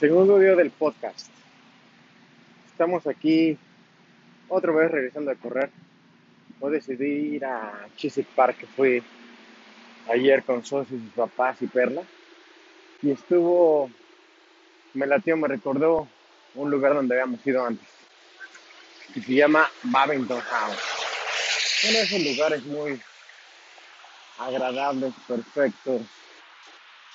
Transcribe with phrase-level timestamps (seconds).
[0.00, 1.28] Segundo día del podcast.
[2.70, 3.58] Estamos aquí
[4.48, 5.68] otra vez regresando a correr.
[6.58, 9.02] Hoy decidí ir a Chiswick Park, que fui
[10.08, 12.02] ayer con socios, sus papás y Perla.
[13.02, 13.90] Y estuvo,
[14.94, 16.08] me latió, me recordó
[16.54, 17.86] un lugar donde habíamos ido antes.
[19.12, 20.82] Que se llama Babington House.
[21.84, 22.98] Uno de esos lugares muy
[24.38, 26.00] agradables, perfectos.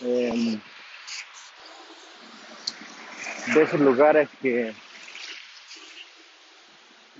[0.00, 0.60] em,
[3.46, 4.72] de esos lugares que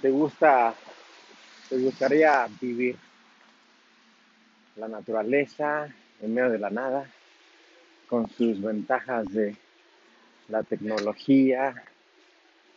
[0.01, 0.75] te gusta,
[1.69, 2.97] te gustaría vivir.
[4.77, 7.07] La naturaleza en medio de la nada,
[8.09, 9.55] con sus ventajas de
[10.49, 11.75] la tecnología,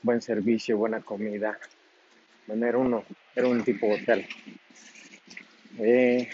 [0.02, 1.58] buen servicio, buena comida.
[2.48, 4.28] Bueno, era uno, era un tipo hotel.
[5.80, 6.30] Eh,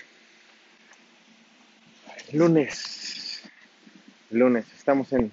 [2.33, 3.43] lunes,
[4.31, 5.31] lunes, estamos en,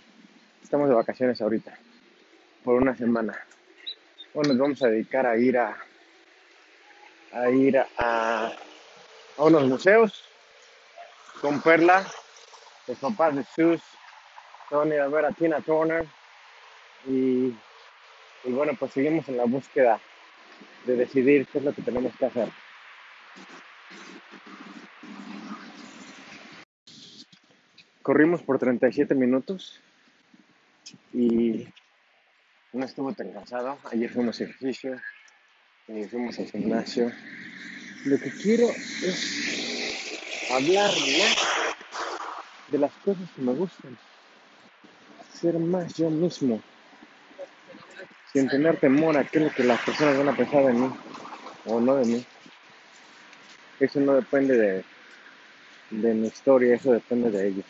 [0.69, 1.79] estamos de vacaciones ahorita,
[2.63, 3.33] por una semana.
[4.35, 5.75] Bueno, nos vamos a dedicar a ir a,
[7.33, 8.53] a ir a,
[9.39, 10.29] a unos museos
[11.41, 12.07] con Perla,
[12.87, 13.81] los papás de Sus,
[14.71, 16.07] van a ir a ver a Tina Turner
[17.07, 17.55] y
[18.45, 19.99] bueno, pues seguimos en la búsqueda
[20.85, 22.51] de decidir qué es lo que tenemos que hacer.
[28.03, 29.81] Corrimos por 37 minutos
[31.13, 31.69] y
[32.73, 33.79] no estuvo tan cansado.
[33.91, 35.01] Ayer fuimos a ejercicio,
[35.89, 37.11] y fuimos al gimnasio.
[38.05, 41.37] Lo que quiero es hablar más
[42.69, 43.99] de las cosas que me gustan,
[45.33, 46.61] ser más yo mismo,
[48.33, 50.91] sin tener temor a qué es lo que las personas van a pensar de mí
[51.65, 52.27] o no de mí.
[53.81, 54.85] Eso no depende de,
[55.91, 57.65] de mi historia, eso depende de ellos.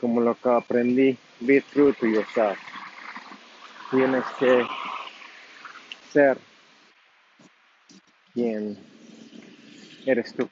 [0.00, 2.58] Como lo que aprendí, be true to yourself.
[3.90, 4.66] Tienes que
[6.12, 6.38] ser
[8.34, 8.78] quien
[10.06, 10.48] eres tú.